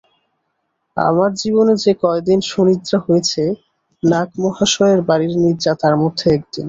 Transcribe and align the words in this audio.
আমার 0.97 1.29
জীবনে 1.41 1.73
যে-কয় 1.83 2.21
দিন 2.21 2.39
সুনিদ্রা 2.49 2.97
হয়েছে, 2.99 3.41
নাগ-মহাশয়ের 4.03 4.99
বাড়ীর 5.09 5.33
নিদ্রা 5.43 5.73
তার 5.81 5.95
মধ্যে 6.01 6.25
একদিন। 6.29 6.59